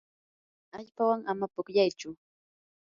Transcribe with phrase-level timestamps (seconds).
[0.77, 2.09] allpawan ama pukllaychu.